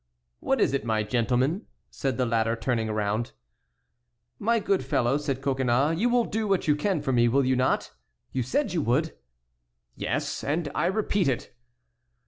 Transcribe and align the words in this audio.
"What 0.39 0.59
is 0.59 0.73
it, 0.73 0.83
my 0.83 1.03
gentleman?" 1.03 1.67
said 1.91 2.17
the 2.17 2.25
latter, 2.25 2.55
turning 2.55 2.89
around. 2.89 3.33
"My 4.39 4.57
good 4.57 4.83
fellow," 4.83 5.17
said 5.19 5.43
Coconnas, 5.43 5.99
"you 5.99 6.09
will 6.09 6.23
do 6.25 6.47
what 6.47 6.67
you 6.67 6.75
can 6.75 7.03
for 7.03 7.11
me, 7.11 7.27
will 7.27 7.45
you 7.45 7.55
not? 7.55 7.91
You 8.31 8.41
said 8.41 8.73
you 8.73 8.81
would." 8.81 9.15
"Yes, 9.95 10.43
and 10.43 10.71
I 10.73 10.87
repeat 10.87 11.27
it." 11.27 11.53